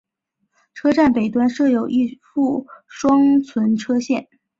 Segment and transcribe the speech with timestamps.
[0.73, 4.27] 车站北端设有一副双存车线。